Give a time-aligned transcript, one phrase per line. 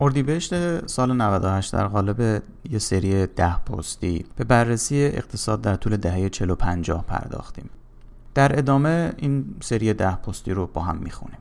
[0.00, 6.28] اردیبهشت سال 98 در قالب یه سری ده پستی به بررسی اقتصاد در طول دهه
[6.28, 7.70] 40 و 50 پرداختیم.
[8.34, 11.38] در ادامه این سری ده پستی رو با هم می‌خونیم.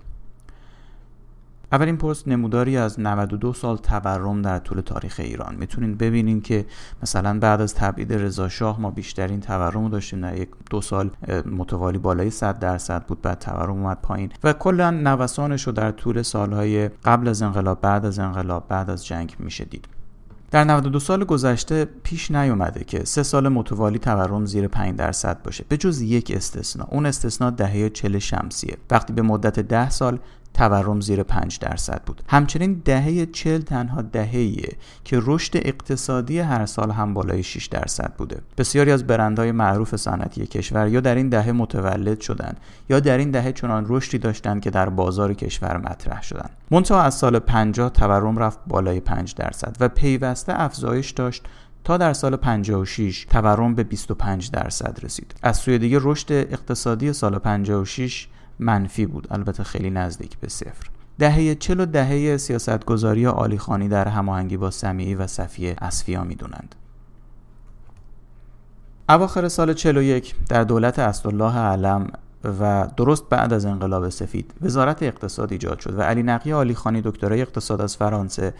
[1.74, 5.56] اولین پست نموداری از 92 سال تورم در طول تاریخ ایران.
[5.56, 6.66] می‌تونین ببینین که
[7.04, 10.22] مثلا بعد از تبعید رضا شاه ما بیشترین تورم رو داشتیم.
[10.22, 11.10] در یک دو سال
[11.52, 14.32] متوالی بالای 100 درصد بود بعد تورم اومد پایین.
[14.44, 19.06] و کلا نوسانش رو در طول سالهای قبل از انقلاب بعد از انقلاب بعد از
[19.06, 19.88] جنگ میشه دید.
[20.52, 25.66] در 92 سال گذشته پیش نیومده که سه سال متوالی تورم زیر 5 درصد باشه.
[25.70, 26.88] به جز یک استثنا.
[26.92, 28.78] اون استثنا دهه 40 شمسیه.
[28.92, 30.20] وقتی به مدت 10 سال
[30.54, 32.22] تورم زیر 5 درصد بود.
[32.28, 38.42] همچنین دهه 40 تنها دهه‌ایه که رشد اقتصادی هر سال هم بالای 6 درصد بوده.
[38.58, 42.58] بسیاری از برندهای معروف صنعتی کشور یا در این دهه متولد شدند
[42.90, 46.50] یا در این دهه چنان رشدی داشتند که در بازار کشور مطرح شدند.
[46.72, 51.44] منتها از سال 50 تورم رفت بالای 5 درصد و پیوسته افزایش داشت
[51.84, 55.36] تا در سال 56 تورم به 25 درصد رسید.
[55.44, 58.28] از سوی دیگه رشد اقتصادی سال 56
[58.60, 59.28] منفی بود.
[59.32, 60.90] البته خیلی نزدیک به صفر.
[61.20, 66.76] دهه چل و دهه سیاستگذاری آلیخانی در هماهنگی با سمیعی و صفیه اصفیا می‌دونند.
[69.10, 72.08] اواخر سال 41 در دولت اسدالله علم
[72.60, 77.42] و درست بعد از انقلاب سفید وزارت اقتصاد ایجاد شد و علی نقی علیخانی دکترای
[77.42, 78.54] اقتصاد از فرانسه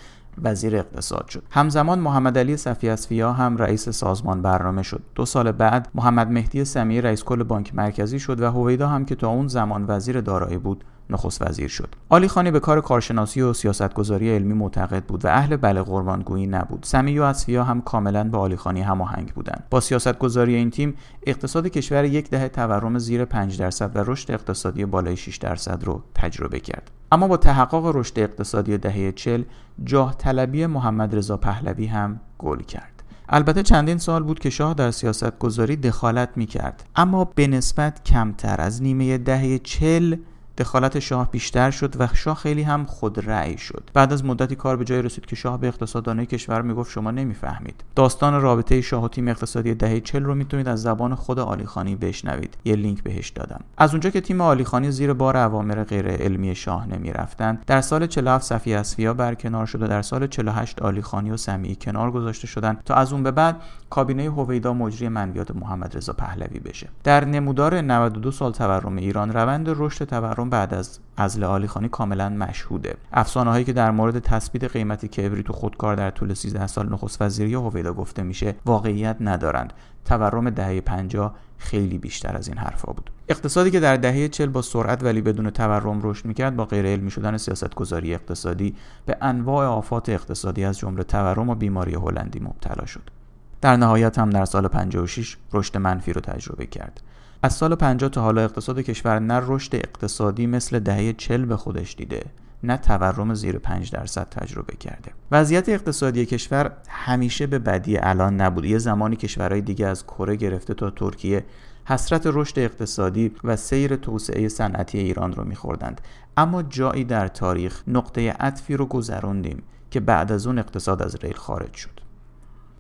[0.44, 1.44] وزیر اقتصاد شد.
[1.52, 5.02] همزمان محمد علی صفی اصفیا هم رئیس سازمان برنامه شد.
[5.16, 9.16] دو سال بعد محمد مهدی سمیه رئیس کل بانک مرکزی شد و هویدا هم که
[9.16, 11.96] تا اون زمان وزیر دارایی بود نخست وزیر شد.
[12.10, 16.84] آلی خانی به کار کارشناسی و سیاستگذاری علمی معتقد بود و اهل بله قربانگویی نبود.
[16.84, 19.64] سمی و اصفیا هم کاملا به آلی خانی هماهنگ بودند.
[19.70, 20.94] با سیاستگذاری این تیم
[21.28, 26.04] اقتصاد کشور یک دهه تورم زیر 5 درصد و رشد اقتصادی بالای 6 درصد رو
[26.16, 26.92] تجربه کرد.
[27.12, 29.44] اما با تحقق رشد اقتصادی دهه 40
[29.84, 33.04] جاه طلبی محمد رضا پهلوی هم گل کرد.
[33.30, 38.04] البته چندین سال بود که شاه در سیاست گذاری دخالت می کرد اما به نسبت
[38.04, 38.62] کمتر.
[38.62, 40.16] از نیمه دهه چل
[40.58, 43.90] دخالت شاه بیشتر شد و شاه خیلی هم خود رأی شد.
[43.94, 47.84] بعد از مدتی کار به جای رسید که شاه به اقتصاددانای کشور می‌گفت شما نمی‌فهمید.
[47.96, 52.58] داستان رابطه شاه و تیم اقتصادی دهه 40 رو می‌تونید از زبان خود آلیخانی بشنوید.
[52.66, 53.60] یه لینک بهش دادم.
[53.78, 58.46] از اونجا که تیم آلیخانی زیر بار اوامر غیر علمی شاه نمی‌رفتند در سال 47
[58.46, 62.96] صفی اصفیا برکنار شد و در سال 48 آلیخانی و سمیعی کنار گذاشته شدند تا
[62.96, 66.90] از اون به بعد کابینه هویدا مجری منویات محمد رضا پهلوی بشه.
[67.04, 72.30] در نمودار 92 سال تورم ایران روند رشد تورم بعد از ازل عالی خانی کاملا
[72.30, 72.96] مشهوده.
[73.14, 77.22] افسانه هایی که در مورد تثبیت قیمت کبریت و خودکار در طول 13 سال نخست
[77.22, 79.74] وزیری هویدا گفته میشه واقعیت ندارند.
[80.06, 83.12] تورم دهه 50 خیلی بیشتر از این حرفا بود.
[83.30, 87.12] اقتصادی که در دهه 40 با سرعت ولی بدون تورم رشد می‌کرد با غیر علمی
[87.12, 93.23] شدن سیاستگذاری اقتصادی به انواع آفات اقتصادی از جمله تورم و بیماری هلندی مبتلا شد.
[93.64, 97.02] در نهایت هم در سال 56 رشد منفی رو تجربه کرد.
[97.44, 101.96] از سال 50 تا حالا اقتصاد کشور نه رشد اقتصادی مثل دهه 40 به خودش
[101.96, 102.24] دیده
[102.64, 105.12] نه تورم زیر 5 درصد تجربه کرده.
[105.32, 108.66] وضعیت اقتصادی کشور همیشه به بدی الان نبود.
[108.66, 111.46] یه زمانی کشورهای دیگه از کره گرفته تا ترکیه
[111.86, 116.02] حسرت رشد اقتصادی و سیر توسعه صنعتی ایران رو میخوردند.
[116.38, 121.36] اما جایی در تاریخ نقطه عطفی رو گذروندیم که بعد از اون اقتصاد از ریل
[121.36, 122.03] خارج شد.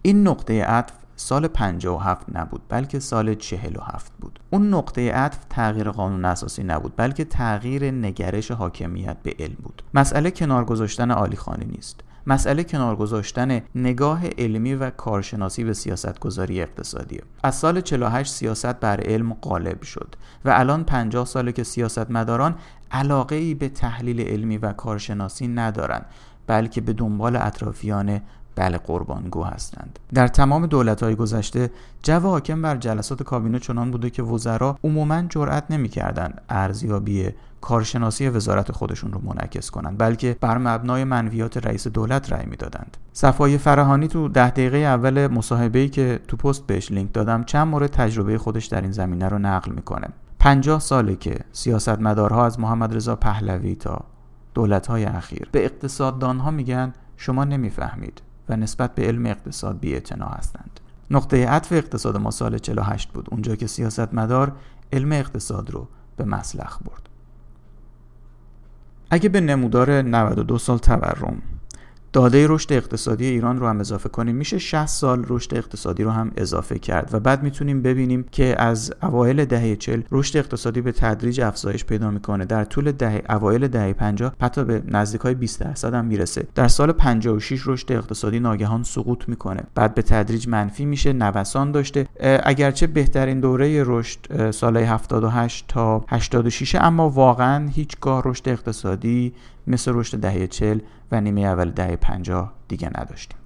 [0.05, 4.39] این نقطه عطف سال 57 نبود بلکه سال 47 بود.
[4.49, 9.83] اون نقطه عطف تغییر قانون اساسی نبود بلکه تغییر نگرش حاکمیت به علم بود.
[9.93, 12.01] مسئله کنار گذاشتن عالی خانی نیست.
[12.27, 18.79] مسئله کنار گذاشتن نگاه علمی و کارشناسی به سیاست گذاری اقتصادی از سال 48 سیاست
[18.79, 20.15] بر علم غالب شد
[20.45, 22.55] و الان 50 ساله که سیاستمداران
[22.91, 26.05] علاقه ای به تحلیل علمی و کارشناسی ندارند
[26.47, 28.21] بلکه به دنبال اطرافیان
[28.55, 29.99] بله قربانگو هستند.
[30.13, 31.71] در تمام دولت های گذشته
[32.03, 37.29] جو حاکم بر جلسات کابینه چنان بوده که وزرا عموما جرأت نمی‌کردند ارزیابی
[37.61, 42.97] کارشناسی وزارت خودشون رو منعکس کنند بلکه بر مبنای منویات رئیس دولت رأی می‌دادند.
[43.13, 47.89] صفای فرهانی تو ده دقیقه اول مصاحبه‌ای که تو پست بهش لینک دادم چند مورد
[47.89, 50.07] تجربه خودش در این زمینه رو نقل می‌کنه.
[50.39, 54.01] 50 ساله که سیاستمدارها از محمد رضا پهلوی تا
[54.53, 58.21] دولت‌های اخیر به اقتصاددانها میگن شما نمی‌فهمید.
[58.49, 60.79] و نسبت به علم اقتصاد بی هستند.
[61.11, 64.55] نقطه عطف اقتصاد ما سال 48 بود اونجا که سیاستمدار
[64.93, 65.87] علم اقتصاد رو
[66.17, 67.09] به مسلخ برد.
[69.09, 71.41] اگه به نمودار 92 سال تورم
[72.13, 74.35] داده رشد اقتصادی ایران رو هم اضافه کنیم.
[74.35, 78.93] میشه 60 سال رشد اقتصادی رو هم اضافه کرد و بعد می‌تونیم ببینیم که از
[79.03, 82.45] اوایل دهه 40 رشد اقتصادی به تدریج افزایش پیدا می‌کنه.
[82.45, 86.47] در طول دهه اوایل دهه 50 حتی به نزدیک های 20 درصد هم می‌رسه.
[86.55, 89.63] در سال 56 رشد اقتصادی ناگهان سقوط می‌کنه.
[89.75, 92.07] بعد به تدریج منفی میشه نوسان داشته.
[92.43, 99.33] اگرچه بهترین دوره رشد سال 78 تا 86 اما واقعا هیچگاه رشد اقتصادی
[99.67, 100.79] مثل رشد دهه 40
[101.11, 103.37] و نیمه اول دهه 50 دیگه نداشتیم.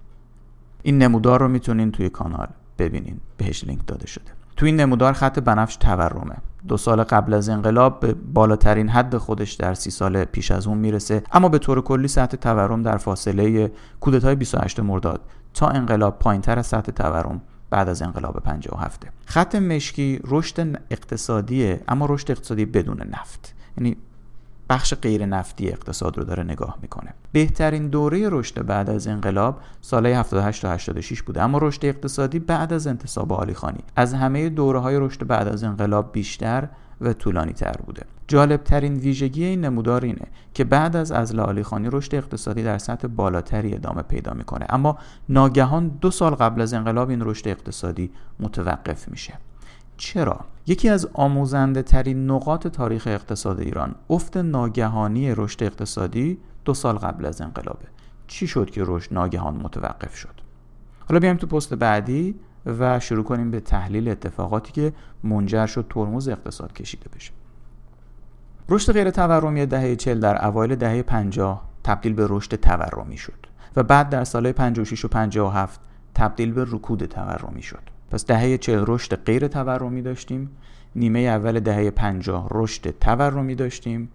[0.83, 2.48] این نمودار رو می‌تونین توی کانال
[2.80, 4.31] ببینین بهش لینک داده شده.
[4.57, 6.36] تو این نمودار خط بنفش تورمه.
[6.68, 10.77] دو سال قبل از انقلاب به بالاترین حد خودش در سی سال پیش از اون
[10.77, 15.21] می‌رسه اما به طور کلی سطح تورم در فاصله کودتای 28 مرداد
[15.54, 22.06] تا انقلاب پایینتر از سطح تورم بعد از انقلاب 57 خط مشکی رشد اقتصادیه اما
[22.09, 23.56] رشد اقتصادی بدون نفت.
[23.77, 23.98] یعنی
[24.69, 27.14] بخش غیر نفتی اقتصاد رو داره نگاه می‌کنه.
[27.31, 32.74] بهترین دوره رشد بعد از انقلاب سالهای 78 تا 86 بوده اما رشد اقتصادی بعد
[32.74, 33.80] از انتصاب علی خانی.
[33.96, 36.68] از همه دوره های رشد بعد از انقلاب بیشتر
[37.02, 38.02] و طولانی تر بوده.
[38.28, 42.78] جالب ترین ویژگی این نمودار اینه که بعد از ازل علی خانی رشد اقتصادی در
[42.78, 44.66] سطح بالاتری ادامه پیدا می‌کنه.
[44.69, 44.98] اما
[45.30, 49.34] ناگهان دو سال قبل از انقلاب این رشد اقتصادی متوقف میشه.
[49.97, 56.97] چرا؟ یکی از آموزنده ترین نقاط تاریخ اقتصاد ایران افت ناگهانی رشد اقتصادی دو سال
[56.97, 57.85] قبل از انقلابه.
[58.27, 60.41] چی شد که رشد ناگهان متوقف شد؟
[61.09, 62.35] حالا بیایم تو پست بعدی
[62.65, 67.31] و شروع کنیم به تحلیل اتفاقاتی که منجر شد ترمز اقتصاد کشیده بشه.
[68.69, 73.83] رشد غیر تورمی دهه 40 در اوایل دهه 50 تبدیل به رشد تورمی شد و
[73.83, 75.81] بعد در سالهای 56 و 57
[76.15, 77.96] تبدیل به رکود تورمی شد.
[78.12, 80.50] پس دهه 40 رشد غیر تورمی داشتیم.
[80.95, 84.09] نیمه اول دهه 50 رشد تورمی داشتیم.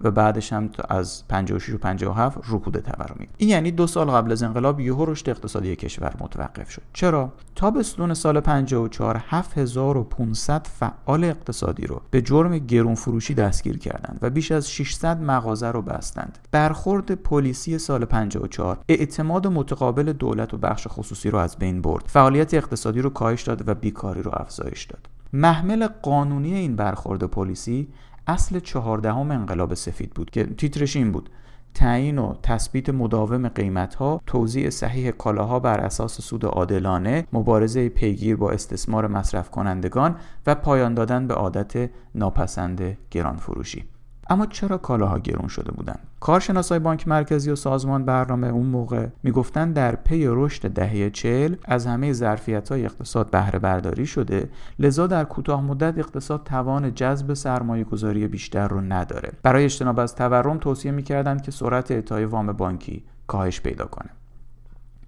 [0.00, 3.28] و بعدش هم از 56 و 57 رکود تورمی.
[3.36, 6.82] این یعنی دو سال قبل از انقلاب یهو رشد اقتصادی کشور متوقف شد.
[6.92, 14.30] چرا؟ تابستون سال 54 7500 فعال اقتصادی رو به جرم گرون فروشی دستگیر کردند و
[14.30, 16.38] بیش از 600 مغازه رو بستند.
[16.50, 22.04] برخورد پلیسی سال 54 اعتماد متقابل دولت و بخش خصوصی رو از بین برد.
[22.06, 25.08] فعالیت اقتصادی رو کاهش داد و بیکاری رو افزایش داد.
[25.32, 27.88] محمل قانونی این برخورد پلیسی
[28.28, 31.30] اصل چهاردهم انقلاب سفید بود که تیترش این بود.
[31.74, 38.36] تعیین و تثبیت مداوم قیمت ها توزیع صحیح کالاها بر اساس سود عادلانه مبارزه پیگیر
[38.36, 40.16] با استثمار مصرف کنندگان
[40.46, 43.84] و پایان دادن به عادت ناپسند گران فروشی
[44.30, 49.74] اما چرا کالاها گرون شده بودند؟ کارشناسای بانک مرکزی و سازمان برنامه اون موقع می‌گفتند
[49.74, 55.24] در پی رشد دهه چهل از همه ظرفیت های اقتصاد بهره برداری شده لذا در
[55.24, 59.32] کوتاه مدت اقتصاد توان جذب سرمایه گذاری بیشتر رو نداره.
[59.42, 64.10] برای اجتناب از تورم توصیه می‌کردند که سرعت اعطای وام بانکی کاهش پیدا کنه.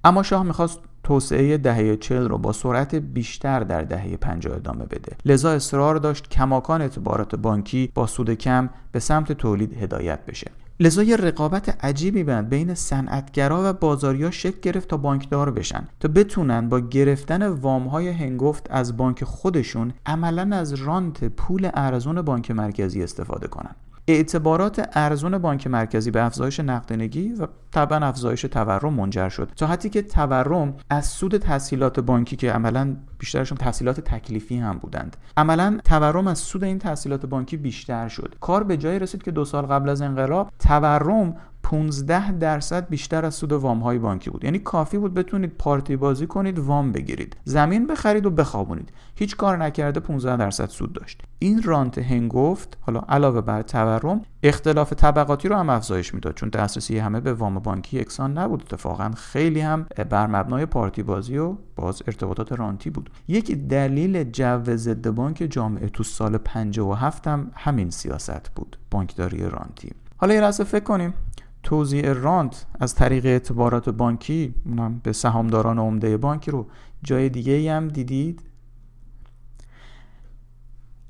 [0.05, 5.17] اما شاه می‌خواست توسعه دهه چل رو با سرعت بیشتر در دهه 50 ادامه بده.
[5.25, 10.51] لذا اصرار داشت کماکان اعتبارات بانکی با سود کم به سمت تولید هدایت بشه.
[10.81, 15.89] لذا رقابت عجیبی بند بین صنعتگرا و بازاریا شکل گرفت تا بانکدار بشن.
[16.01, 22.51] تا بتونن با گرفتن وامهای هنگفت از بانک خودشون عملا از رانت پول ارزون بانک
[22.51, 23.75] مرکزی استفاده کنن.
[24.09, 29.53] اعتبارات ارزون بانک مرکزی به افزایش نقدینگی و طبعا افزایش تورم منجر شد.
[29.57, 35.17] تا حدی که تورم از سود تسهیلات بانکی که عملا بیشترشون تحصیلات تکلیفی هم بودند.
[35.37, 38.35] عملا تورم از سود این تحصیلات بانکی بیشتر شد.
[38.41, 41.37] کار به جایی رسید که دو سال قبل از انقلاب تورم
[41.71, 44.45] 15 درصد بیشتر از سود وام های بانکی بود.
[44.45, 47.37] یعنی کافی بود بتونید پارتی بازی کنید وام بگیرید.
[47.45, 48.93] زمین بخرید و بخوابونید.
[49.15, 51.23] هیچ کار نکرده 15 درصد سود داشت.
[51.39, 56.99] این رانت هنگفت حالا علاوه بر تورم اختلاف طبقاتی رو هم افزایش می‌داد چون دسترسی
[56.99, 58.63] همه به وام بانکی یکسان نبود.
[58.63, 63.11] اتفاقا خیلی هم بر مبنای پارتی بازی و باز ارتباطات رانتی بود.
[63.29, 68.77] یک دلیل جو ضد بانک جامعه تو سال 57 هم همین سیاست بود.
[68.91, 69.93] بانکداری رانتی.
[70.17, 71.15] حالا یه لحظه فکر کنیم.
[71.63, 76.67] توزیع رانت از طریق اعتبارات بانکی اونم به سهامداران عمده بانکی رو
[77.03, 78.43] جای دیگه هم دیدید؟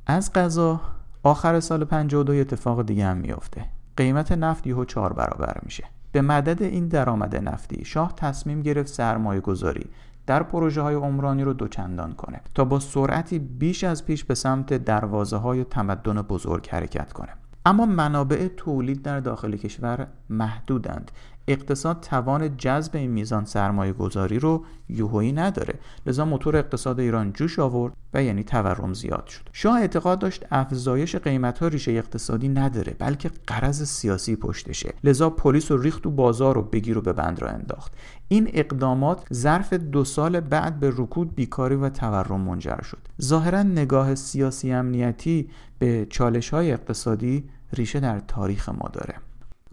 [0.06, 0.80] از قضا
[1.22, 3.66] آخر سال 52 اتفاق دیگه هم میافته.
[3.96, 5.84] قیمت نفت یهو چهار برابر میشه.
[6.12, 9.86] به مدد این درآمد نفتی شاه تصمیم گرفت سرمایه گذاری
[10.26, 14.74] در پروژه های عمرانی رو دوچندان کنه تا با سرعتی بیش از پیش به سمت
[14.74, 17.32] دروازه های تمدن بزرگ حرکت کنه.
[17.66, 21.10] اما منابع تولید در داخل کشور محدودند.
[21.48, 25.74] اقتصاد توان جذب این میزان سرمایه گذاری رو یوهویی نداره.
[26.06, 29.48] لذا موتور اقتصاد ایران جوش آورد و یعنی تورم زیاد شد.
[29.52, 34.94] شاه اعتقاد داشت افزایش قیمت ها ریشه اقتصادی نداره بلکه قرض سیاسی پشتشه.
[35.04, 37.92] لذا پلیس و ریخت و بازار رو بگیر و به بند را انداخت.
[38.28, 42.98] این اقدامات ظرف دو سال بعد به رکود بیکاری و تورم منجر شد.
[43.22, 45.50] ظاهرا نگاه سیاسی امنیتی
[45.80, 49.14] به چالش های اقتصادی ریشه در تاریخ ما داره.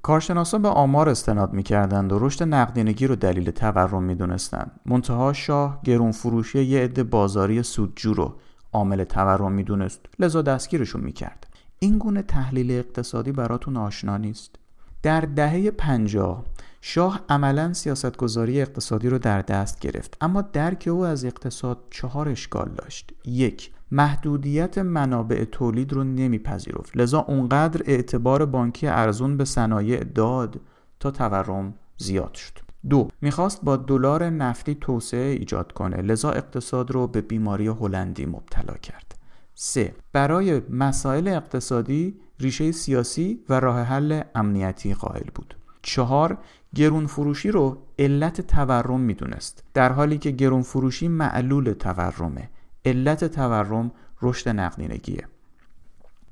[0.02, 4.72] کارشناسان به آمار استناد می‌کردند و رشد نقدینگی رو دلیل تورم می‌دونستند.
[4.86, 8.36] منتها شاه گرون فروشی یه عده بازاری سودجو رو
[8.74, 10.00] عامل تورم می‌دونست.
[10.20, 11.48] لذا دستگیرشون می‌کرد.
[11.80, 14.56] این گونه تحلیل اقتصادی براتون آشنا نیست.
[15.04, 16.44] در دهه پنجاه
[16.82, 22.70] شاه عملا سیاستگذاری اقتصادی رو در دست گرفت اما درک او از اقتصاد چهار اشکال
[22.70, 23.12] داشت.
[23.26, 26.98] یک محدودیت منابع تولید رو نمیپذیرفت.
[26.98, 30.60] لذا اونقدر اعتبار بانکی ارزون به صنایع داد
[31.00, 32.53] تا تورم زیاد شد.
[32.89, 35.98] دو می‌خواست با دلار نفتی توسعه ایجاد کنه.
[35.98, 39.15] لذا اقتصاد رو به بیماری هلندی مبتلا کرد.
[39.56, 45.56] سه برای مسائل اقتصادی ریشه سیاسی و راه حل امنیتی قائل بود.
[45.82, 46.38] چهار
[46.75, 49.63] گرون فروشی رو علت تورم می‌دونست.
[49.74, 52.50] در حالی که گرون فروشی معلول تورمه.
[52.88, 53.91] علت تورم
[54.22, 55.27] رشد نقدینگیه.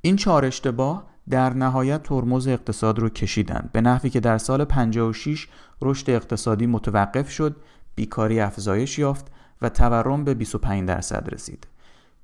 [0.01, 5.47] این چهار اشتباه در نهایت ترمز اقتصاد رو کشیدند به نحوی که در سال 56
[5.81, 7.55] رشد اقتصادی متوقف شد
[7.95, 9.31] بیکاری افزایش یافت
[9.61, 11.67] و تورم به 25 درصد رسید.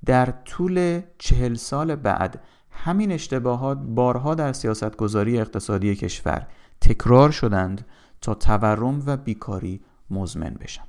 [0.05, 6.47] در طول چهل سال بعد همین اشتباهات بارها در سیاستگذاری اقتصادی کشور
[6.81, 7.85] تکرار شدند
[8.21, 10.83] تا تورم و بیکاری مزمن بشن.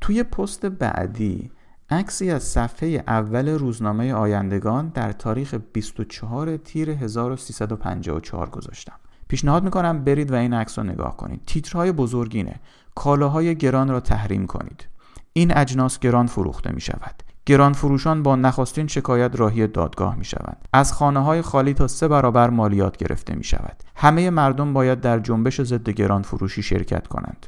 [0.00, 1.50] توی پست بعدی
[1.90, 8.96] عکسی از صفحه اول روزنامه آیندگان در تاریخ 24 تیر 1354 گذاشتم
[9.28, 12.60] پیشنهاد می‌کنم برید و این عکس رو نگاه کنید تیترهای بزرگینه
[12.94, 14.88] کالاهای گران را تحریم کنید
[15.32, 20.68] این اجناس گران فروخته می شود گران فروشان با نخستین شکایت راهی دادگاه می شوند.
[20.72, 23.82] از خانه های خالی تا سه برابر مالیات گرفته می شود.
[23.96, 27.46] همه مردم باید در جنبش ضد گران فروشی شرکت کنند.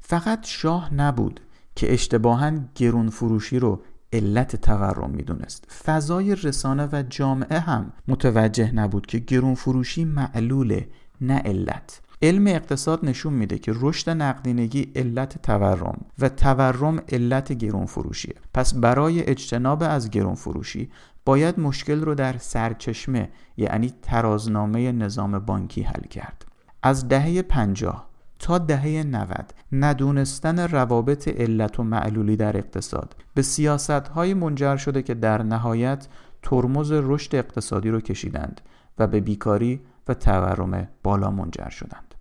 [0.00, 1.40] فقط شاه نبود
[1.80, 3.82] که اشتباها گرون فروشی رو
[4.12, 5.72] علت تورم می‌دونست.
[5.84, 10.88] فضای رسانه و جامعه هم متوجه نبود که گرون فروشی معلوله
[11.20, 12.00] نه علت.
[12.22, 18.74] علم اقتصاد نشون میده که رشد نقدینگی علت تورم و تورم علت گرون فروشیه پس
[18.74, 20.90] برای اجتناب از گرون فروشی
[21.24, 26.46] باید مشکل رو در سرچشمه یعنی ترازنامه نظام بانکی حل کرد.
[26.82, 28.09] از دهه پنجاه
[28.40, 35.02] تا دهه 90 ندونستن روابط علت و معلولی در اقتصاد به سیاست های منجر شده
[35.02, 36.08] که در نهایت
[36.42, 38.60] ترمز رشد اقتصادی رو کشیدند
[38.98, 42.14] و به بیکاری و تورم بالا منجر شدند.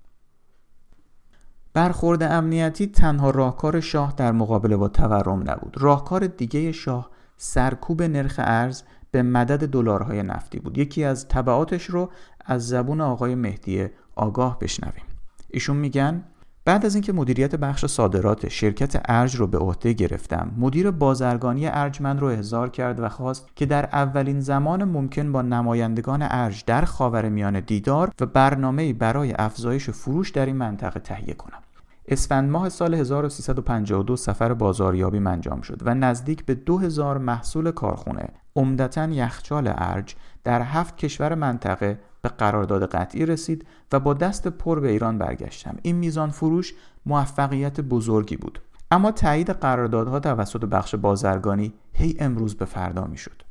[1.74, 5.78] برخورد امنیتی تنها راهکار شاه در مقابله با تورم نبود.
[5.78, 10.78] راهکار دیگه شاه سرکوب نرخ ارز به مدد دلارهای نفتی بود.
[10.78, 12.10] یکی از طبعاتش رو
[12.46, 15.09] از زبون آقای مهدی آگاه بشنویم.
[15.52, 16.24] ایشون میگن
[16.66, 22.02] بعد از اینکه مدیریت بخش صادرات شرکت ارج رو به عهده گرفتم مدیر بازرگانی ارج
[22.02, 26.86] من رو احضار کرد و خواست که در اولین زمان ممکن با نمایندگان ارج در
[26.86, 31.60] خاور میان دیدار و برنامه برای افزایش فروش در این منطقه تهیه کنم.
[32.08, 39.06] اسفند ماه سال 1352 سفر بازاریابی انجام شد و نزدیک به 2000 محصول کارخونه عمدتا
[39.06, 40.16] یخچال ارج
[40.50, 45.78] در هفت کشور منطقه به قرارداد قطعی رسید و با دست پر به ایران برگشتم.
[45.82, 46.74] این میزان فروش
[47.06, 48.62] موفقیت بزرگی بود.
[48.92, 53.42] اما تایید قراردادها توسط بخش بازرگانی هی امروز به فردا می‌شد.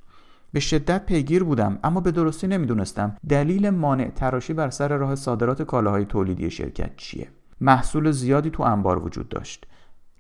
[0.53, 5.63] به شدت پیگیر بودم اما به درستی نمی‌دونستم دلیل مانع تراشی بر سر راه صادرات
[5.63, 7.29] کالاهای تولیدی شرکت چیه.
[7.61, 9.67] محصول زیادی تو انبار وجود داشت.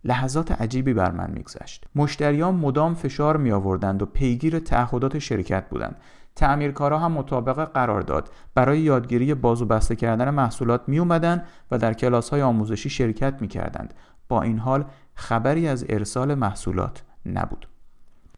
[0.04, 1.85] لحظات عجیبی بر من میگذشت.
[1.94, 5.97] مشتریان مدام فشار می آوردند و پیگیر تعهدات شرکت بودند.
[6.38, 11.92] تعمیرکارا هم مطابق قرارداد برای یادگیری باز و بسته کردن محصولات می اومدن و در
[11.92, 13.95] کلاس های آموزشی شرکت می کردند.
[14.28, 17.68] با این حال خبری از ارسال محصولات نبود.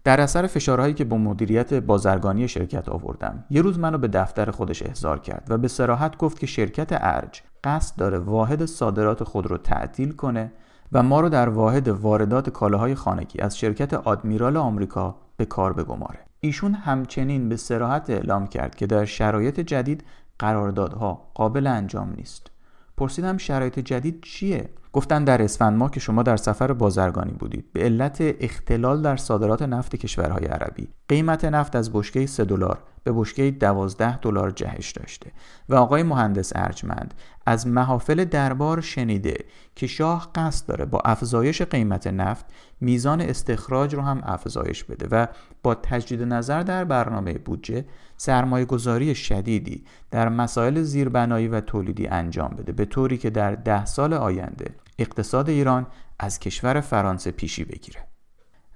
[0.05, 4.83] در اثر فشارهایی که با مدیریت بازرگانی شرکت آوردم یه روز منو به دفتر خودش
[4.83, 9.57] احضار کرد و به سراحت گفت که شرکت ارج قصد داره واحد صادرات خود رو
[9.57, 10.53] تعطیل کنه
[10.93, 16.30] و ما رو در واحد واردات کالاهای خانگی از شرکت آدمیرال آمریکا به کار بگماره
[16.41, 20.05] ایشون همچنین به سراحت اعلام کرد که در شرایط جدید
[20.39, 22.51] قراردادها قابل انجام نیست.
[22.97, 27.73] پرسیدم شرایط جدید چیه؟ گفتن در اسفند ماه که شما در سفر بازرگانی بودید.
[27.73, 30.89] به علت اختلال در صادرات نفت کشورهای عربی.
[31.09, 35.33] قیمت نفت از بشکه 3 دلار به بشکه 12 دلار جهش داشته.
[35.69, 37.15] و آقای مهندس ارجمند
[37.51, 42.45] از محافل دربار شنیده که شاه قصد داره با افزایش قیمت نفت
[42.81, 45.27] میزان استخراج رو هم افزایش بده و
[45.63, 47.85] با تجدید نظر در برنامه بودجه
[48.17, 53.85] سرمایه گذاری شدیدی در مسائل زیربنایی و تولیدی انجام بده به طوری که در ده
[53.85, 55.87] سال آینده اقتصاد ایران
[56.19, 58.01] از کشور فرانسه پیشی بگیره.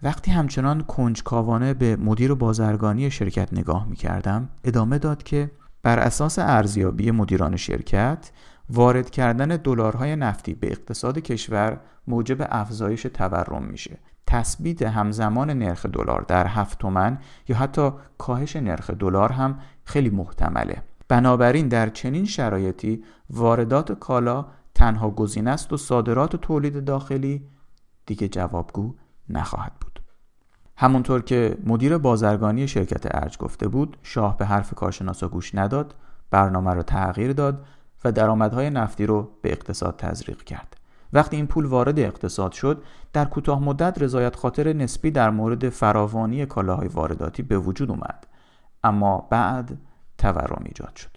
[0.03, 5.51] وقتی همچنان کنجکاوانه به مدیر بازرگانی شرکت نگاه می کردم ادامه داد که
[5.85, 8.31] بر اساس ارزیابی مدیران شرکت
[8.69, 13.99] وارد کردن دلارهای نفتی به اقتصاد کشور موجب افزایش تورم میشه.
[14.27, 17.19] تثبیت همزمان نرخ دلار در هفت تومن
[17.49, 20.83] یا حتی کاهش نرخ دلار هم خیلی محتمله.
[21.09, 27.49] بنابراین در چنین شرایطی واردات کالا تنها گزینه است و صادرات و تولید داخلی
[28.07, 28.95] دیگه جوابگو
[29.29, 30.01] نخواهد بود.
[30.77, 35.95] همونطور که مدیر بازرگانی شرکت ارج گفته بود شاه به حرف کارشناسا گوش نداد
[36.31, 37.67] برنامه رو تغییر داد
[38.05, 40.77] و درآمدهای نفتی رو به اقتصاد تزریق کرد.
[41.13, 42.83] وقتی این پول وارد اقتصاد شد
[43.13, 48.27] در کوتاه مدت رضایت خاطر نسبی در مورد فراوانی کالاهای وارداتی به وجود اومد.
[48.85, 49.79] اما بعد
[50.19, 51.17] تورم ایجاد شد.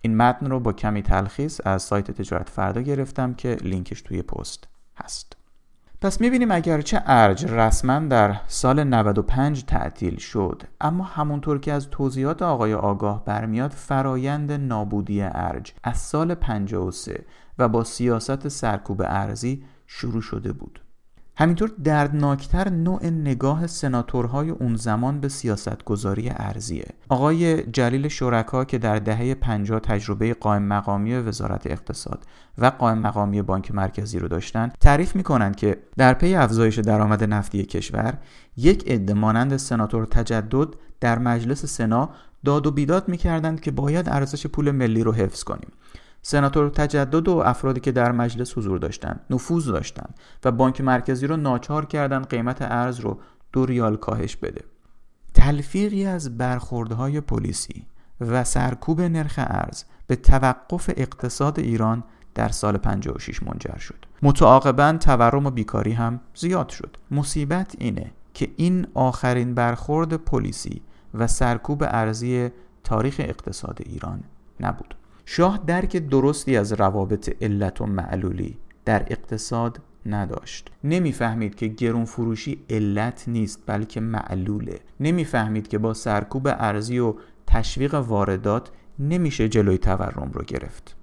[0.00, 4.68] این متن رو با کمی تلخیص از سایت تجارت فردا گرفتم که لینکش توی پست
[4.96, 5.36] هست.
[6.04, 12.42] پس می‌بینیم اگرچه ارج رسما در سال 95 تعطیل شد اما همونطور که از توضیحات
[12.42, 17.24] آقای آگاه برمیاد فرایند نابودی ارج از سال 53
[17.58, 20.83] و با سیاست سرکوب ارزی شروع شده بود.
[21.36, 26.86] همینطور دردناکتر نوع نگاه سناتورهای اون زمان به سیاستگذاری ارزیه.
[27.08, 32.24] آقای جلیل شرکا که در دهه 50 تجربه قائم مقامی وزارت اقتصاد
[32.58, 37.64] و قائم مقامی بانک مرکزی رو داشتن تعریف می‌کنند که در پی افزایش درآمد نفتی
[37.64, 38.14] کشور
[38.56, 40.68] یک عده مانند سناتور تجدد
[41.00, 42.10] در مجلس سنا
[42.44, 45.70] داد و بیداد می‌کردند که باید ارزش پول ملی رو حفظ کنیم.
[46.26, 50.14] سناتور تجدد و افرادی که در مجلس حضور داشتند نفوذ داشتند
[50.44, 53.20] و بانک مرکزی رو ناچار کردند قیمت ارز رو
[53.52, 54.64] دو ریال کاهش بده.
[55.34, 57.86] تلفیقی از برخوردهای پلیسی
[58.20, 62.04] و سرکوب نرخ ارز به توقف اقتصاد ایران
[62.34, 64.06] در سال 56 منجر شد.
[64.22, 66.96] متعاقبا تورم و بیکاری هم زیاد شد.
[67.10, 70.82] مصیبت اینه که این آخرین برخورد پلیسی
[71.14, 72.50] و سرکوب ارزی
[72.84, 74.20] تاریخ اقتصاد ایران
[74.60, 74.94] نبود.
[75.26, 80.70] شاه درک درستی از روابط علت و معلولی در اقتصاد نداشت.
[80.84, 84.80] نمی‌فهمید که گرون فروشی علت نیست بلکه معلوله.
[85.00, 87.14] نمی‌فهمید که با سرکوب ارزی و
[87.46, 90.96] تشویق واردات نمیشه جلوی تورم رو گرفت.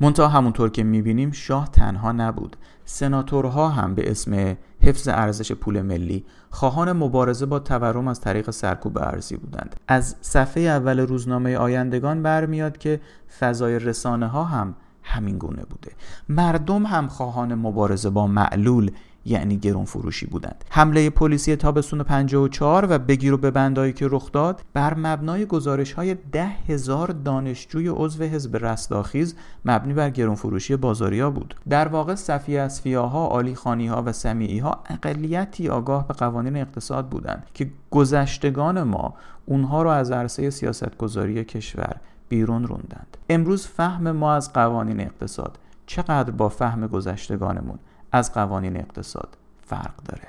[0.00, 2.56] منتها همونطور که می‌بینیم شاه تنها نبود.
[2.84, 8.98] سناتورها هم به اسم حفظ ارزش پول ملی خواهان مبارزه با تورم از طریق سرکوب
[8.98, 9.76] ارزی بودند.
[9.88, 13.00] از صفحه اول روزنامه آیندگان برمیاد که
[13.38, 15.92] فضای رسانه ها هم همین گونه بوده.
[16.28, 18.90] مردم هم خواهان مبارزه با معلول
[19.24, 20.64] یعنی گرون فروشی بودند.
[20.70, 26.16] حمله پلیسی تابستون 54 و بگیر و ببندایی که رخ داد بر مبنای گزارش های
[26.32, 31.54] ده هزار دانشجوی عضو حزب رستاخیز مبنی بر گرون فروشی بازاریا بود.
[31.68, 37.08] در واقع صفی اسفیاها عالی خانی ها و سمیعی ها اقلیتی آگاه به قوانین اقتصاد
[37.08, 39.14] بودند که گذشتگان ما
[39.46, 41.96] اونها را از عرصه سیاستگذاری کشور
[42.28, 43.16] بیرون روندند.
[43.28, 47.78] امروز فهم ما از قوانین اقتصاد چقدر با فهم گذشتگانمون
[48.12, 50.28] از قوانین اقتصاد فرق داره.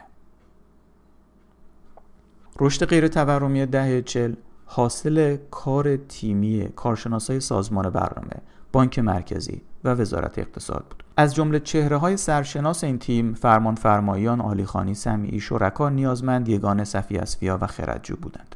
[2.60, 4.34] رشد غیر تورمی دهه چل
[4.66, 8.42] حاصل کار تیمی کارشناسای سازمان برنامه
[8.72, 11.04] بانک مرکزی و وزارت اقتصاد بود.
[11.18, 17.18] از جمله چهره های سرشناس این تیم فرمان فرمایان آلیخانی سمیعی شرکا نیازمند یگان صفی
[17.18, 18.56] اسفیا و خردجو بودند.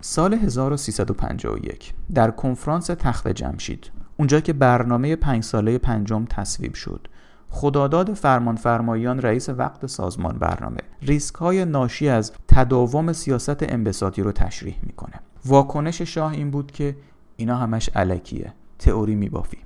[0.00, 7.08] سال 1351 در کنفرانس تخت جمشید اونجا که برنامه پنج ساله پنجم تصویب شد
[7.54, 14.76] خداداد فرمانفرمایان رئیس وقت سازمان برنامه ریسک های ناشی از تداوم سیاست انبساطی رو تشریح
[14.82, 15.14] می‌کنه.
[15.44, 16.96] واکنش شاه این بود که
[17.36, 18.52] اینا همش علکیه.
[18.78, 19.58] تئوری میبافی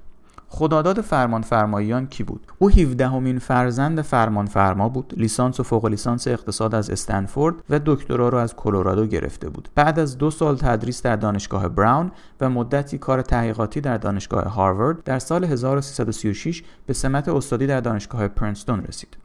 [0.58, 5.14] خداداد فرمان فرماییان کی بود؟ او 17 همین فرزند فرمان فرما بود.
[5.16, 9.68] لیسانس و فوق لیسانس اقتصاد از استنفورد و دکترا را از کلرادو گرفته بود.
[9.74, 15.04] بعد از دو سال تدریس در دانشگاه براون و مدتی کار تحقیقاتی در دانشگاه هاروارد
[15.04, 19.16] در سال 1336 به سمت استادی در دانشگاه پرنستون رسید.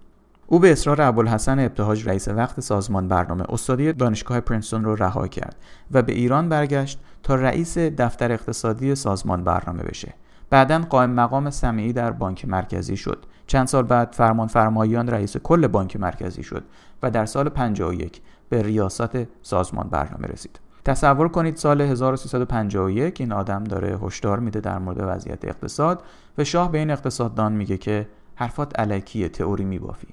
[0.48, 5.56] او به اصرار ابوالحسن ابتهاج رئیس وقت سازمان برنامه استادی دانشگاه پرنستون را رها کرد
[5.92, 10.14] و به ایران برگشت تا رئیس دفتر اقتصادی سازمان برنامه بشه.
[10.52, 13.26] بعدا قائم مقام سمیعی در بانک مرکزی شد.
[13.48, 16.64] چند سال بعد فرمان فرمایان رئیس کل بانک مرکزی شد
[17.04, 20.60] و در سال 51 به ریاست سازمان برنامه رسید.
[20.86, 26.04] تصور کنید سال 1351 این آدم داره هشدار میده در مورد وضعیت اقتصاد
[26.38, 30.08] و شاه به این اقتصاددان میگه که حرفات علکیه تئوری میبافی.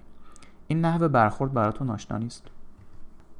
[0.66, 2.46] این نحوه برخورد براتون آشنا نیست؟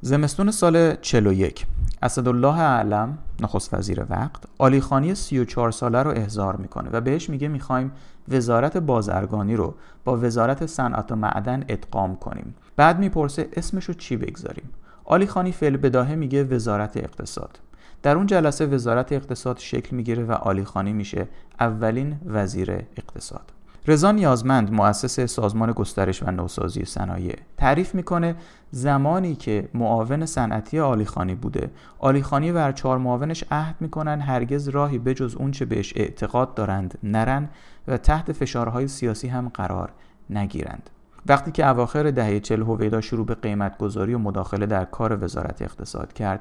[0.00, 1.66] زمستون سال 41
[2.02, 7.92] اسدالله اعلم نخست وزیر وقت آلیخانی 34 ساله رو احضار می‌کنه و بهش میگه می‌خوایم
[8.28, 12.54] وزارت بازرگانی رو با وزارت صنعت و معدن ادغام کنیم.
[12.76, 14.70] بعد می‌پرسه اسمش رو چی بگذاریم؟
[15.04, 17.60] آلیخانی فعل بداهه میگه وزارت اقتصاد.
[18.02, 21.28] در اون جلسه وزارت اقتصاد شکل می‌گیره و آلیخانی میشه
[21.60, 23.52] اولین وزیر اقتصاد.
[23.86, 28.34] رضا نیازمند مؤسس سازمان گسترش و نوسازی صنایع تعریف می‌کنه
[28.70, 31.70] زمانی که معاون صنعتی آلیخانی بوده.
[31.98, 37.48] آلیخانی و چهار معاونش عهد می‌کنن هرگز راهی بجز اونچه بهش اعتقاد دارند نرن
[37.88, 39.92] و تحت فشارهای سیاسی هم قرار
[40.30, 40.90] نگیرند.
[41.26, 45.62] وقتی که اواخر دهه چل هویدا شروع به قیمت گذاری و مداخله در کار وزارت
[45.62, 46.40] اقتصاد کرد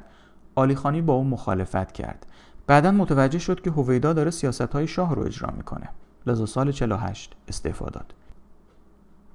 [0.55, 2.25] آلیخانی با اون مخالفت کرد.
[2.67, 5.89] بعدا متوجه شد که هویدا داره سیاست های شاه رو اجرا می‌کنه.
[6.27, 8.13] لذا سال 48 استعفا داد.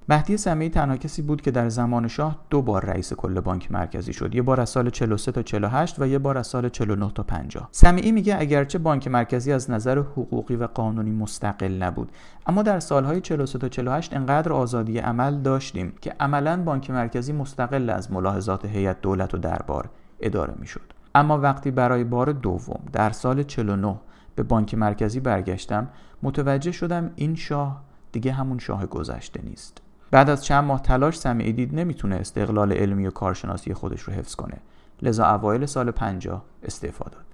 [0.08, 4.12] مهدی سمیعی تنها کسی بود که در زمان شاه دو بار رئیس کل بانک مرکزی
[4.12, 7.22] شد یه بار از سال 43 تا 48 و یه بار از سال 49 تا
[7.22, 12.12] 50 سمیعی میگه اگرچه بانک مرکزی از نظر حقوقی و قانونی مستقل نبود
[12.46, 17.90] اما در سالهای 43 تا 48 انقدر آزادی عمل داشتیم که عملا بانک مرکزی مستقل
[17.90, 19.88] از ملاحظات هیئت دولت و دربار
[20.20, 20.92] اداره می‌شد.
[21.14, 23.96] اما وقتی برای بار دوم در سال 49
[24.34, 25.88] به بانک مرکزی برگشتم
[26.22, 29.82] متوجه شدم این شاه دیگه همون شاه گذشته نیست.
[30.10, 34.34] بعد از چند ماه تلاش سمیعی دید نمی‌تونه استقلال علمی و کارشناسی خودش رو حفظ
[34.34, 34.56] کنه.
[35.02, 37.24] لذا اوایل سال 50 استعفا داد.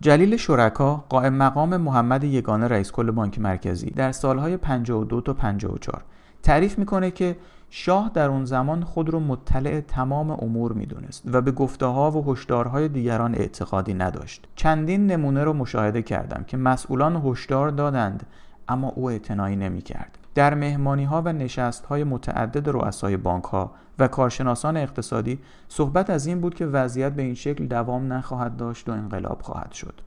[0.00, 6.04] جلیل شرکا قائم مقام محمد یگانه رئیس کل بانک مرکزی در سالهای 52 تا 54
[6.42, 7.36] تعریف می‌کنه که
[7.70, 12.32] شاه در اون زمان خود رو مطلع تمام امور می‌دونست و به گفته ها و
[12.32, 18.26] هشدارهای دیگران اعتقادی نداشت چندین نمونه رو مشاهده کردم که مسئولان هشدار دادند
[18.68, 20.18] اما او اعتنایی نمی کرد.
[20.34, 26.26] در مهمانی ها و نشست های متعدد رؤسای بانک ها و کارشناسان اقتصادی صحبت از
[26.26, 30.00] این بود که وضعیت به این شکل دوام نخواهد داشت و انقلاب خواهد شد.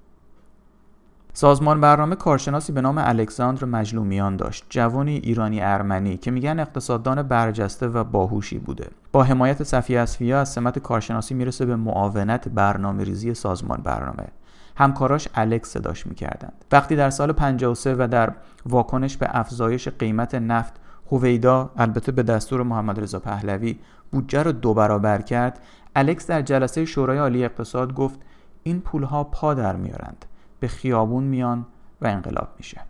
[1.33, 4.65] سازمان برنامه کارشناسی به نام الکساندر مجلومیان داشت.
[4.69, 8.87] جوانی ایرانی ارمنی که میگن اقتصاددان برجسته و باهوشی بوده.
[9.11, 14.27] با حمایت صفی اصفیا از سمت کارشناسی می‌رسه به معاونت برنامه ریزی سازمان برنامه.
[14.77, 16.65] همکاراش الکس صداش می‌کردند.
[16.71, 18.33] وقتی در سال 53 و در
[18.65, 20.73] واکنش به افزایش قیمت نفت
[21.11, 23.79] هویدا البته به دستور محمد رضا پهلوی
[24.11, 25.59] بودجه رو دو برابر کرد
[25.95, 28.19] الکس در جلسه شورای عالی اقتصاد گفت
[28.63, 30.25] این پولها پا در میارند.
[30.59, 31.65] به خیابون میان
[32.01, 32.81] و انقلاب میشه.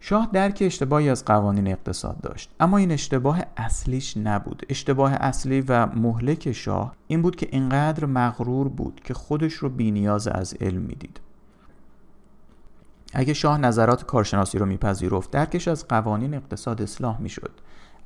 [0.00, 4.66] شاه درک اشتباهی از قوانین اقتصاد داشت اما این اشتباه اصلیش نبود.
[4.68, 10.28] اشتباه اصلی و مهلک شاه این بود که اینقدر مغرور بود که خودش رو بینیاز
[10.28, 11.20] از علم می‌دید.
[13.14, 17.60] اگه شاه نظرات کارشناسی رو میپذیرفت درکش از قوانین اقتصاد اصلاح می‌شد.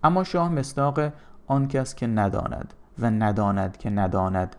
[0.04, 1.12] اما شاه مصداق
[1.46, 4.56] آن کس که نداند و نداند که نداند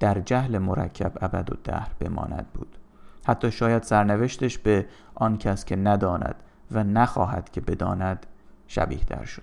[0.00, 2.78] در جهل مرکب ابد و دهر بماند بود.
[3.26, 6.34] حتی شاید سرنوشتش به آن کس که نداند
[6.70, 8.26] و نخواهد که بداند
[8.66, 9.42] شبیه در شد.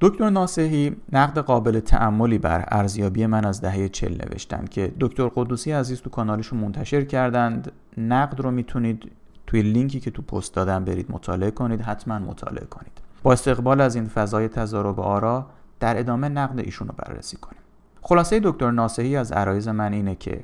[0.00, 5.72] دکتر ناسهی نقد قابل تعملی بر ارزیابی من از دهه چل نوشتن که دکتر قدوسی
[5.72, 7.72] عزیز تو کانالشون منتشر کردند.
[7.98, 9.12] نقد رو می‌تونید
[9.46, 12.92] توی لینکی که تو پست دادم برید مطالعه کنید حتما مطالعه کنید.
[13.22, 15.46] با استقبال از این فضای تضارب آرا
[15.80, 17.60] در ادامه نقد ایشون رو بررسی کنیم.
[18.02, 20.40] خلاصه دکتر ناسهی از عرایز من اینه که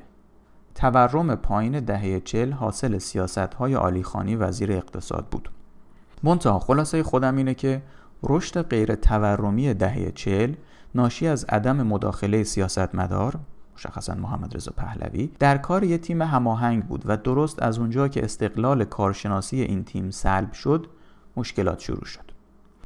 [0.81, 5.51] تورم پایین دهه چل حاصل سیاست های آلیخانی وزیر اقتصاد بود.
[6.23, 7.83] منتها خلاصه خودم اینه که
[8.23, 10.55] رشد غیر تورمی دهه چل
[10.95, 13.35] ناشی از عدم مداخله سیاستمدار
[13.77, 18.25] مشخصا محمد رضا پهلوی در کار یک تیم هماهنگ بود و درست از اونجا که
[18.25, 20.87] استقلال کارشناسی این تیم سلب شد
[21.37, 22.30] مشکلات شروع شد.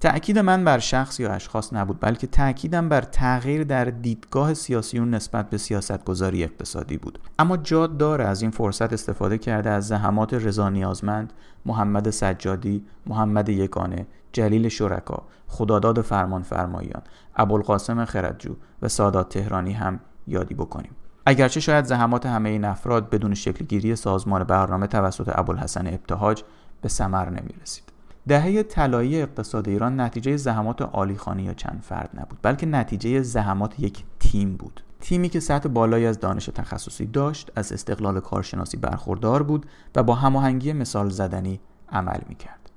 [0.05, 5.51] تأکید من بر شخص یا اشخاص نبود بلکه تأکیدم بر تغییر در دیدگاه سیاسیون نسبت
[5.51, 10.35] به سیاست گذاری اقتصادی بود اما جاد داره از این فرصت استفاده کرده از زحمات
[10.35, 11.33] رضا نیازمند
[11.67, 17.03] محمد سجادی محمد یگانه جلیل شرکا خداداد فرمان فرماییان
[17.37, 23.35] ابوالقاسم خردجو و سادات تهرانی هم یادی بکنیم اگرچه شاید زحمات همه این افراد بدون
[23.35, 26.43] شکلگیری سازمان برنامه توسط ابوالحسن ابتهاج
[26.81, 27.94] به ثمر نمی رسید.
[28.29, 34.05] دهه طلایی اقتصاد ایران نتیجه زحمات عالیخانی یا چند فرد نبود بلکه نتیجه زحمات یک
[34.21, 34.81] تیم بود.
[35.01, 40.15] تیمی که سطح بالایی از دانش تخصصی داشت از استقلال کارشناسی برخوردار بود و با
[40.15, 42.71] هماهنگی مثال زدنی عمل می‌کرد.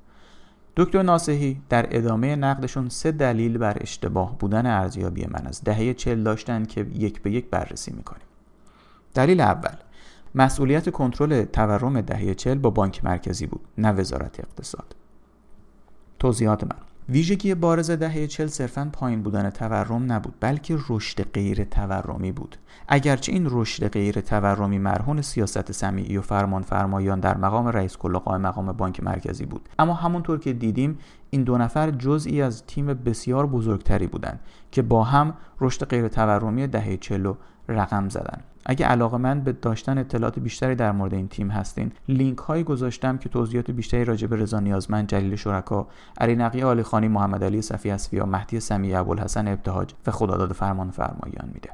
[0.78, 6.24] دکتر ناسهی در ادامه نقدشون سه دلیل بر اشتباه بودن ارزیابی من از دهه چل
[6.24, 8.28] داشتن که یک به یک بررسی می‌کنیم.
[9.14, 9.76] دلیل اول
[10.36, 14.96] مسئولیت کنترل تورم دهه چل با بانک مرکزی بود نه وزارت اقتصاد.
[16.20, 16.88] توضیحات من.
[17.10, 22.58] ویژگی بارز دهه چل صرفا پایین بودن تورم نبود بلکه رشد غیر تورمی بود.
[22.88, 28.18] اگرچه این رشد غیر تورمی مرهون سیاست سمیعی و فرمان فرمایان در مقام رئیس کل
[28.18, 29.70] قائم مقام بانک مرکزی بود.
[29.80, 30.98] اما همونطور که دیدیم
[31.30, 34.40] این دو نفر جزئی از تیم بسیار بزرگتری بودند
[34.72, 37.36] که با هم رشد غیر تورمی دهه چلو
[37.68, 38.40] رقم زدن.
[38.66, 43.18] اگه علاقه من به داشتن اطلاعات بیشتری در مورد این تیم هستین لینک هایی گذاشتم
[43.18, 47.62] که توضیحات بیشتری راجع به رضا نیازمند جلیل شرکا علی نقی آلی خانی محمد علی
[47.62, 51.70] صفی اسفیا مهدی سمیع ابوالحسن ابتهاج و خداداد فرمان فرمایان میده.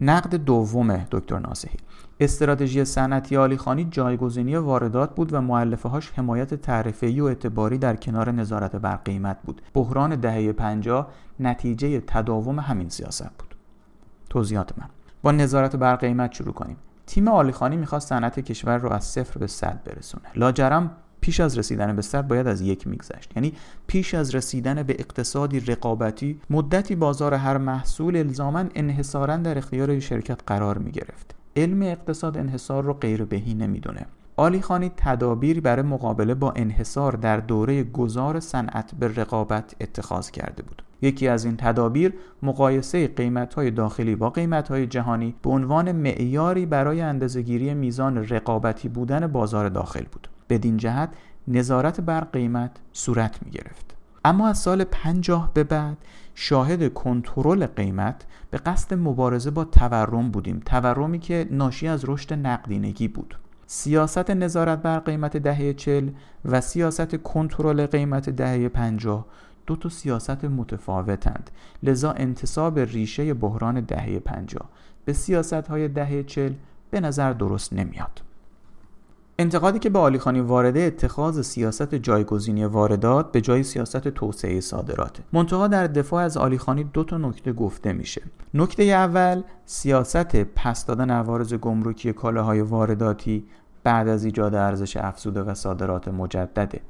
[0.00, 1.76] نقد دوم دکتر ناسهی
[2.20, 8.30] استراتژی صنعتی آلیخانی جایگزینی واردات بود و معلفه هاش حمایت تعرفه‌ای و اعتباری در کنار
[8.30, 9.62] نظارت بر قیمت بود.
[9.74, 11.08] بحران دهه 50
[11.40, 13.54] نتیجه تداوم همین سیاست بود.
[14.30, 14.88] توضیحات من.
[15.26, 16.76] با نظارت بر قیمت شروع کنیم.
[17.06, 20.24] تیم آلیخانی می‌خواست صنعت کشور رو از صفر به صد برسونه.
[20.36, 23.32] لاجرم پیش از رسیدن به صد باید از یک میگذشت.
[23.36, 23.52] یعنی
[23.86, 30.40] پیش از رسیدن به اقتصادی رقابتی مدتی بازار هر محصول الزاما انحصارا در اختیار شرکت
[30.46, 31.34] قرار می‌گرفت.
[31.56, 34.06] علم اقتصاد انحصار رو غیر بهی نمی‌دونه.
[34.38, 40.62] آلی خانی تدابیری برای مقابله با انحصار در دوره گذار صنعت به رقابت اتخاذ کرده
[40.62, 40.82] بود.
[41.02, 47.74] یکی از این تدابیر مقایسه قیمت‌های داخلی با قیمت‌های جهانی به عنوان معیاری برای اندازه‌گیری
[47.74, 50.28] میزان رقابتی بودن بازار داخل بود.
[50.50, 51.10] بدین جهت
[51.48, 55.96] نظارت بر قیمت صورت می گرفت اما از سال 50 به بعد
[56.34, 60.60] شاهد کنترل قیمت به قصد مبارزه با تورم بودیم.
[60.66, 63.38] تورمی که ناشی از رشد نقدینگی بود.
[63.66, 66.10] سیاست نظارت بر قیمت دهه 40
[66.44, 69.26] و سیاست کنترل قیمت دهه 50
[69.66, 71.50] دو تا سیاست متفاوتند.
[71.82, 74.68] لذا انتصاب ریشه بحران دهه 50
[75.04, 76.52] به سیاست های دهه 40
[76.90, 78.25] به نظر درست نمیاد.
[79.38, 85.18] انتقادی که به آلیخانی وارده اتخاذ سیاست جایگزینی واردات به جای سیاست توسعه صادرات.
[85.32, 88.22] منتها در دفاع از آلیخانی دو تا نکته گفته میشه.
[88.54, 93.46] نکته اول سیاست پس دادن عوارض گمرکی کالاهای وارداتی
[93.84, 96.80] بعد از ایجاد ارزش افزوده و صادرات مجدده.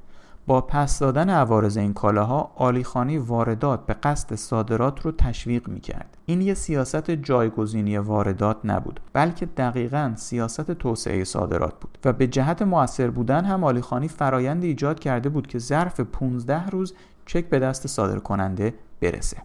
[0.47, 6.17] با پس دادن عوارض این کالاها آلیخانی واردات به قصد صادرات رو تشویق می‌کرد.
[6.27, 11.99] این یه سیاست جایگزینی واردات نبود بلکه دقیقا سیاست توسعه صادرات بود.
[12.05, 16.95] و به جهت موثر بودن هم آلیخانی فرایند ایجاد کرده بود که ظرف 15 روز
[17.27, 19.37] چک به دست صادر کننده برسه.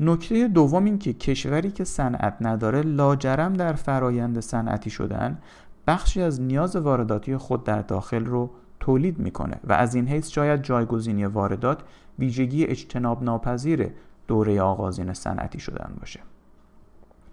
[0.00, 5.38] نکته دوم این که کشوری که صنعت نداره لاجرم در فرایند صنعتی شدن
[5.86, 8.50] بخشی از نیاز وارداتی خود در داخل رو
[8.86, 11.78] تولید می‌کنه و از این حیث شاید جایگزینی واردات
[12.18, 13.90] ویژگی اجتناب ناپذیر
[14.28, 16.20] دوره آغازین صنعتی شدن باشه.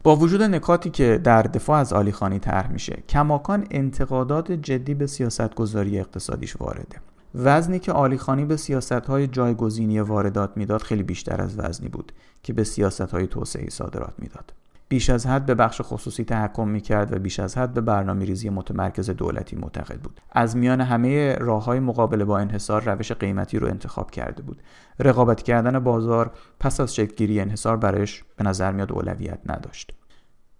[0.04, 5.08] با وجود نکاتی که در دفاع از آلی خانی طرح میشه کماکان انتقادات جدی به
[5.08, 6.98] سیاستگذاری اقتصادیش وارده.
[7.36, 12.12] وزنی که آلی خانی به سیاست های جایگزینی واردات می‌داد خیلی بیشتر از وزنی بود
[12.44, 14.54] که به سیاست های توسعه صادرات می‌داد.
[14.94, 18.50] بیش از حد به بخش خصوصی تحکم می‌کرد و بیش از حد به برنامه ریزی
[18.50, 20.22] متمرکز دولتی معتقد بود.
[20.32, 24.62] از میان همه راه های مقابله با انحصار روش قیمتی رو انتخاب کرده بود.
[25.00, 29.94] رقابت کردن بازار پس از شکلگیری انحصار برایش به نظر میاد اولویت نداشت.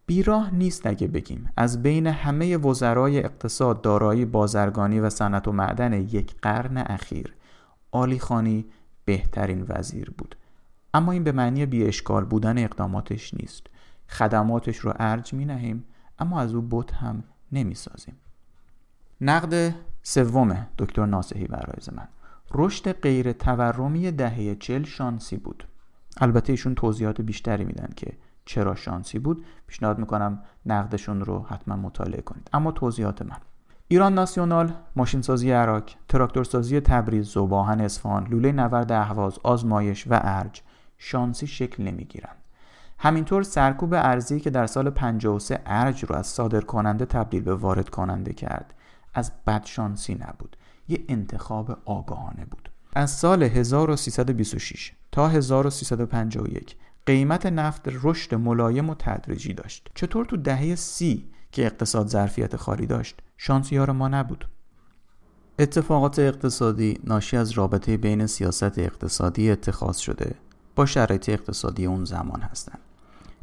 [0.06, 5.94] بیراه نیست اگه بگیم از بین همه وزرای اقتصاد دارایی بازرگانی و صنعت و معدن
[5.94, 7.34] یک قرن اخیر
[7.92, 8.66] آلی خانی
[9.06, 10.36] بهترین وزیر بود.
[10.94, 13.68] اما این به معنی بی اشکال بودن اقداماتش نیست.
[14.10, 15.86] خدماتش رو ارج می نهیم
[16.20, 18.16] اما از او بت هم نمی سازیم
[19.22, 21.58] نقد سوم دکتر ناسهی و
[21.96, 22.08] من.
[22.52, 25.68] رشد غیر تورمی دهه چل شانسی بود.
[26.18, 29.46] البته ایشون توضیحات بیشتری میدن که چرا شانسی بود.
[29.68, 32.50] پیشنهاد می‌کنم نقدشون رو حتما مطالعه کنید.
[32.54, 33.38] اما توضیحات من.
[33.88, 40.62] ایران ناسیونال ماشینسازی عراق تراکتورسازی تبریز زوباهن اصفهان لوله نورد اهواز آزمایش و ارج
[40.98, 42.43] شانسی شکل نمی‌گیرند.
[43.04, 47.90] همینطور سرکوب ارزی که در سال 53 ارج رو از صادر کننده تبدیل به وارد
[47.90, 48.74] کننده کرد
[49.14, 50.58] از بدشانسی نبود.
[50.88, 52.72] یه انتخاب آگاهانه بود.
[52.96, 59.90] از سال 1326 تا 1351 قیمت نفت رشد ملایم و تدریجی داشت.
[59.96, 64.50] چطور تو دهه سی که اقتصاد ظرفیت خالی داشت شانسیار ما نبود.
[65.60, 70.36] اتفاقات اقتصادی ناشی از رابطه بین سیاست اقتصادی اتخاذ شده
[70.76, 72.83] با شرایط اقتصادی اون زمان هستند.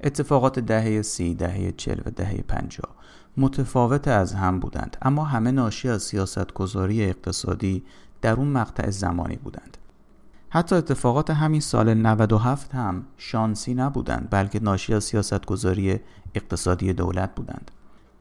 [0.05, 2.95] اتفاقات دهه سی، دهه چل و دهه پنجاه
[3.37, 7.85] متفاوت از هم بودند اما همه ناشی از سیاست گذاری اقتصادی
[8.23, 9.77] در اون مقطع زمانی بودند.
[10.49, 16.01] حتی اتفاقات همین سال 97 هم شانسی نبودند بلکه ناشی از سیاست گذاری
[16.35, 17.71] اقتصادی دولت بودند.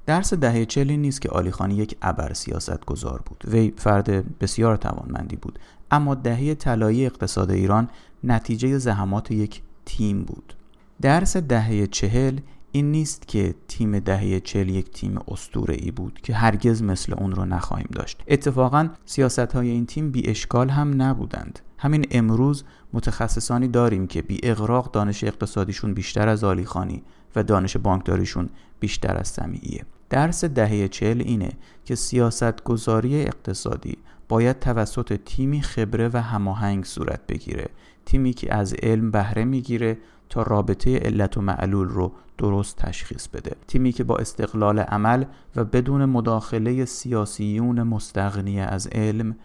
[0.05, 3.43] درس دهه چلی نیست که آلیخانی یک ابر سیاست گذار بود.
[3.47, 5.59] وی فرد بسیار توانمندی بود
[5.91, 7.89] اما دهه طلایی اقتصاد ایران
[8.23, 10.55] نتیجه زحمات یک تیم بود.
[11.01, 12.39] درس دهه چهل
[12.71, 17.31] این نیست که تیم دهه چل یک تیم استوره ای بود که هرگز مثل اون
[17.31, 18.23] رو نخواهیم داشت.
[18.27, 21.59] اتفاقا سیاست های این تیم بی اشکال هم نبودند.
[21.77, 27.03] همین امروز متخصصانی داریم که بی اغراق دانش اقتصادیشون بیشتر از آلیخانی
[27.35, 31.51] و دانش بانکداریشون بیشتر از سمیعیه درس دهه چل اینه
[31.85, 33.97] که سیاست گذاری اقتصادی
[34.29, 37.69] باید توسط تیمی خبره و هماهنگ صورت بگیره.
[38.05, 39.97] تیمی که از علم بهره می‌گیره
[40.29, 43.55] تا رابطه علت و معلول رو درست تشخیص بده.
[43.67, 49.35] تیمی که با استقلال عمل و بدون مداخله سیاسیون مستغنی از علم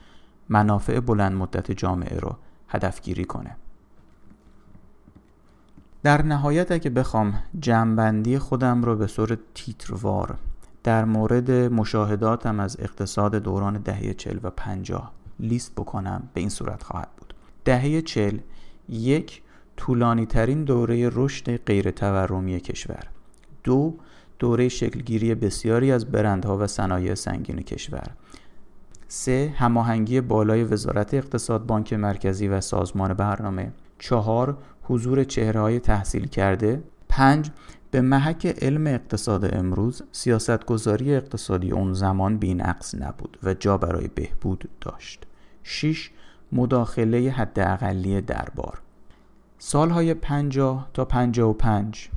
[0.49, 2.37] منافع بلند مدت جامعه رو
[2.69, 3.57] هدفگیری کنه.
[6.03, 10.39] در نهایت اگه بخوام جمعبندی خودم رو به صورت تیتروار
[10.83, 16.83] در مورد مشاهداتم از اقتصاد دوران دهه چل و پنجاه لیست بکنم به این صورت
[16.83, 17.35] خواهد بود.
[17.65, 18.39] دهه چل
[18.89, 19.43] یک
[19.77, 23.03] طولانی ترین دوره رشد غیر تورمی کشور.
[23.65, 23.95] دو
[24.39, 28.07] دوره شکلگیری بسیاری از برندها و صنایع سنگین کشور.
[29.09, 33.73] سه هماهنگی بالای وزارت اقتصاد بانک مرکزی و سازمان برنامه.
[33.99, 36.83] چهار حضور چهره های تحصیل کرده.
[37.09, 37.51] پنج
[37.91, 44.69] به محک علم اقتصاد امروز سیاستگذاری اقتصادی اون زمان بینقص نبود و جا برای بهبود
[44.81, 45.27] داشت.
[45.63, 46.11] 6.
[46.53, 48.84] مداخله حد اقلی دربار.
[49.67, 52.11] سالهای 50 تا 55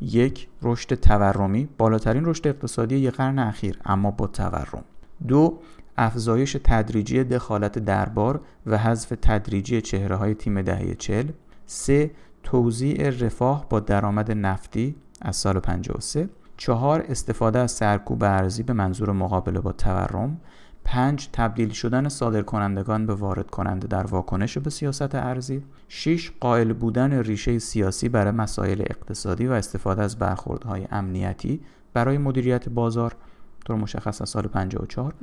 [0.00, 4.84] یک رشد تورمی بالاترین رشد اقتصادی یک قرن اخیر اما با تورم.
[5.28, 5.58] دو
[5.96, 11.28] افزایش تدریجی دخالت دربار و حذف تدریجی چهره های تیم دهه چل
[11.66, 12.10] سه
[12.42, 19.12] توزیع رفاه با درآمد نفتی از سال 53 چهار استفاده از سرکوب ارزی به منظور
[19.12, 20.40] مقابله با تورم.
[20.84, 25.62] پنج تبدیل شدن صادر کنندگان به وارد کننده در واکنش به سیاست ارزی.
[25.92, 31.60] 6 قائل بودن ریشه سیاسی برای مسائل اقتصادی و استفاده از برخوردهای امنیتی
[31.92, 33.16] برای مدیریت بازار
[33.64, 35.14] طور مشخص از سال 54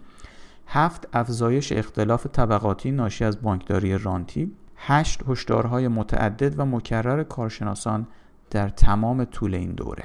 [0.67, 4.51] هفت افزایش اختلاف طبقاتی ناشی از بانکداری رانتی.
[4.75, 8.07] هشت هشدارهای متعدد و مکرر کارشناسان
[8.49, 10.03] در تمام طول این دوره.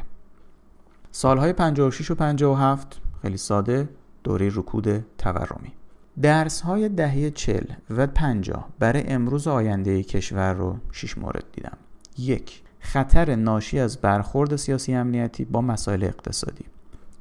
[1.10, 3.88] سالهای 56 و 57 خیلی ساده
[4.24, 5.72] دوره رکود تورمی.
[6.22, 11.76] درس های دهه 40 و 50 برای امروز آینده کشور رو شش مورد دیدم.
[12.18, 16.64] یک خطر ناشی از برخورد سیاسی امنیتی با مسائل اقتصادی.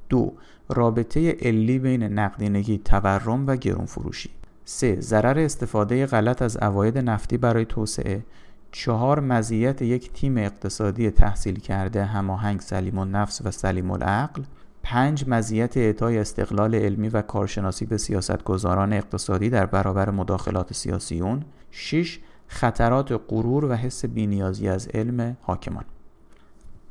[0.10, 0.34] دو
[0.70, 4.30] رابطه علی بین نقدینگی تورم و گرون فروشی
[4.66, 8.24] سه ضرر استفاده غلط از اواید نفتی برای توسعه.
[8.72, 14.44] چهار مزیت یک تیم اقتصادی تحصیل کرده هماهنگ سلیم النفس و سلیم العقل.
[14.84, 22.20] پنج مزیت اعطای استقلال علمی و کارشناسی به سیاستگزاران اقتصادی در برابر مداخلات سیاسیون 6
[22.48, 25.86] خطرات غرور و حس بینیازی از علم حاکمان.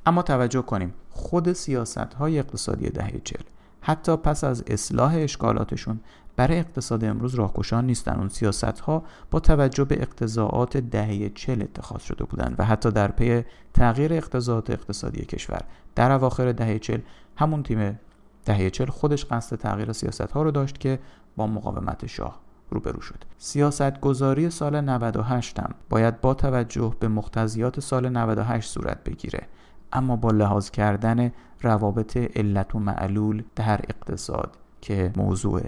[0.06, 3.42] اما توجه کنیم خود سیاست های اقتصادی دهه چل
[3.80, 6.00] حتی پس از اصلاح اشکالاتشون
[6.40, 12.02] برای اقتصاد امروز راهگشا نیستن اون سیاست ها با توجه به اقتضاعات دهه چل اتخاذ
[12.02, 15.60] شده بودند و حتی در پی تغییر اقتضاعات اقتصادی کشور.
[15.94, 16.98] در اواخر دهه چل
[17.36, 17.98] همون تیم
[18.44, 20.98] دهه چل خودش قصد تغییر سیاست ها رو داشت که
[21.36, 23.24] با مقاومت شاه روبرو شد.
[23.38, 29.46] سیاست گذاری سال 98 هم باید با توجه به مقتضیات سال 98 صورت بگیره.
[29.92, 35.62] اما با لحاظ کردن روابط علت و معلول در اقتصاد که موضوع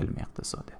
[0.00, 0.72] علم اقتصادي